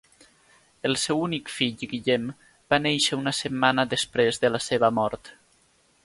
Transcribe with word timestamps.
El 0.89 0.95
seu 1.01 1.19
únic 1.25 1.51
fill 1.55 1.75
Guillem 1.91 2.25
va 2.73 2.79
néixer 2.85 3.19
una 3.19 3.33
setmana 3.41 3.85
després 3.91 4.41
de 4.47 4.51
la 4.55 4.63
seva 4.69 4.89
mort. 5.01 5.31